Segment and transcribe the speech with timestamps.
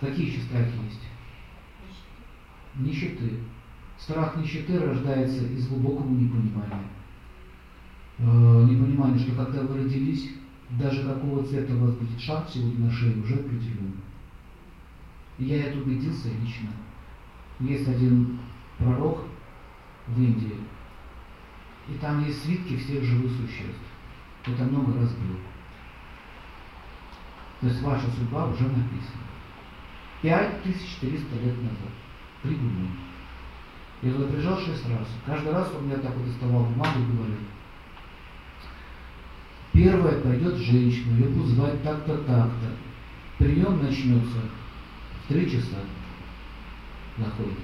[0.00, 1.00] Какие еще страхи есть?
[2.76, 3.40] Нищеты.
[3.98, 6.88] Страх нищеты рождается из глубокого непонимания.
[8.18, 10.30] Э, непонимание, что когда вы родились,
[10.70, 13.92] даже какого цвета у вас будет шаг сегодня на шее, уже определен.
[15.38, 16.70] И я это убедился лично.
[17.58, 18.38] Есть один
[18.78, 19.24] пророк
[20.06, 20.56] в Индии,
[21.88, 23.80] и там есть свитки всех живых существ.
[24.46, 25.36] Это много раз было.
[27.60, 29.30] То есть ваша судьба уже написана.
[30.22, 31.92] 5300 лет назад.
[32.42, 32.88] Придумал.
[34.02, 35.08] Я туда приезжал шесть раз.
[35.26, 37.36] Каждый раз он меня так вот доставал бумагу и говорил,
[39.72, 42.76] первая пойдет женщина, ее будут звать так-то, так-то.
[43.38, 44.38] Прием начнется
[45.24, 45.76] в три часа.
[47.16, 47.58] Заходит.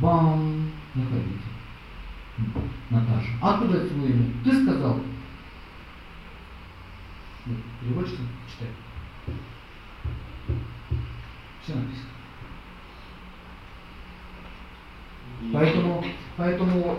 [0.00, 0.70] Бам!
[0.94, 1.56] Находите.
[2.90, 3.30] Наташа.
[3.40, 4.32] А откуда это твое имя?
[4.44, 5.00] Ты сказал.
[7.80, 8.18] Переводчик
[8.50, 8.68] читай.
[11.76, 12.16] Написано.
[15.52, 16.04] Поэтому,
[16.36, 16.98] поэтому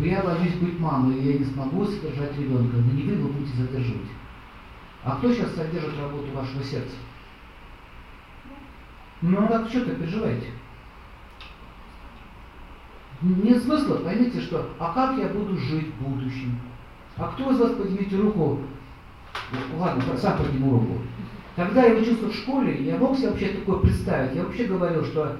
[0.00, 4.08] я боюсь быть мамой, я не смогу содержать ребенка, но не вы его будете задерживать.
[5.04, 6.96] А кто сейчас содержит работу вашего сердца?
[9.22, 10.48] Ну, а так что ты переживаете?
[13.22, 16.60] Нет смысла, поймите, что, а как я буду жить в будущем?
[17.16, 18.60] А кто из вас, поднимите руку,
[19.78, 20.98] ладно, сам подниму руку.
[21.56, 24.36] Когда я учился в школе, я мог себе вообще такое представить.
[24.36, 25.38] Я вообще говорил, что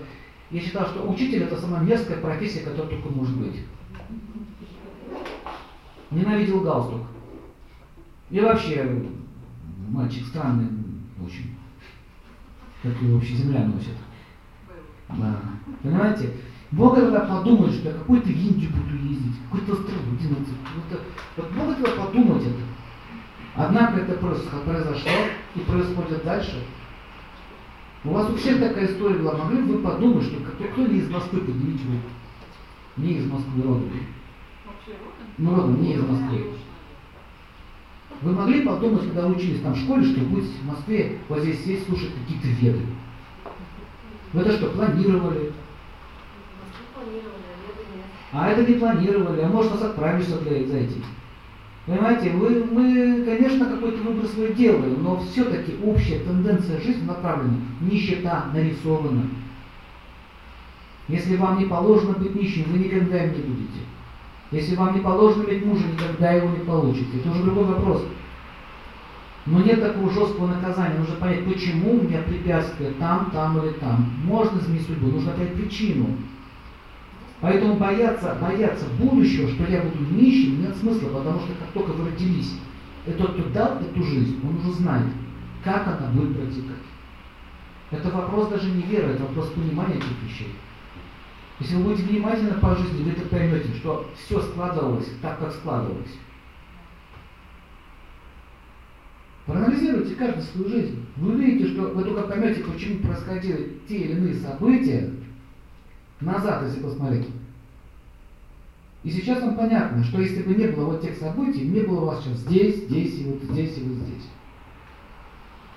[0.50, 3.61] я считал, что учитель это самая мерзкая профессия, которая только может быть.
[6.11, 7.03] Ненавидел галстук.
[8.31, 9.05] И вообще,
[9.91, 10.69] мальчик странный
[11.22, 11.55] очень.
[12.83, 13.94] Как его вообще земля носит.
[15.11, 15.41] Да.
[15.83, 16.31] Понимаете?
[16.72, 18.55] Бог тогда подумает, что я какой-то Индию
[23.56, 25.12] Однако это произошло
[25.54, 26.62] и происходит дальше.
[28.04, 29.36] У вас у всех такая история была.
[29.36, 31.84] Могли бы вы подумать, что кто, не из Москвы, поднимите.
[32.98, 33.91] Не из Москвы родом.
[35.38, 36.53] Ну, родом, не из Москвы.
[38.22, 41.86] Вы могли подумать, когда учились там в школе, что будете в Москве вот здесь сесть,
[41.86, 42.86] слушать какие-то веды?
[44.32, 45.52] Вы это что, планировали?
[48.32, 51.02] А это не планировали, а может нас отправили сюда зайти.
[51.86, 57.58] Понимаете, вы, мы, конечно, какой-то выбор свой делаем, но все-таки общая тенденция жизни направлена.
[57.80, 59.22] Нищета нарисована.
[61.06, 63.80] Если вам не положено быть нищим, вы никогда им не будете.
[64.50, 67.19] Если вам не положено иметь мужа, никогда его не получите.
[67.19, 68.04] Это уже другой вопрос.
[69.46, 70.98] Но нет такого жесткого наказания.
[70.98, 74.10] Нужно понять, почему у меня препятствие там, там или там.
[74.25, 76.16] Можно изменить судьбу, нужно понять причину.
[77.46, 82.10] Поэтому бояться, бояться будущего, что я буду нищим, нет смысла, потому что как только вы
[82.10, 82.58] родились,
[83.06, 85.06] и тот, кто дал эту жизнь, он уже знает,
[85.62, 86.82] как она будет протекать.
[87.92, 90.56] Это вопрос даже не веры, это вопрос понимания этих вещей.
[91.60, 96.18] Если вы будете внимательны по жизни, вы это поймете, что все складывалось так, как складывалось.
[99.46, 101.06] Проанализируйте каждую свою жизнь.
[101.14, 105.12] Вы увидите, что вы только поймете, почему происходили те или иные события,
[106.21, 107.28] назад, если посмотреть.
[109.04, 112.25] И сейчас вам понятно, что если бы не было вот тех событий, не было вас
[112.25, 114.25] сейчас здесь, здесь и вот здесь и вот здесь.